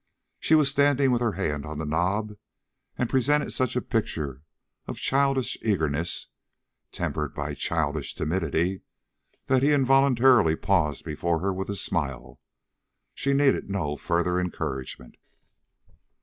[0.39, 2.35] She was standing with her hand on the knob,
[2.97, 4.41] and presented such a picture
[4.87, 6.29] of childish eagerness,
[6.91, 8.81] tempered by childish timidity,
[9.45, 12.39] that he involuntarily paused before her with a smile.
[13.13, 15.17] She needed no further encouragement.